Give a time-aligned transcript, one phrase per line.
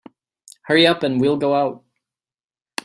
[0.63, 1.83] Hurry up and we'll go out.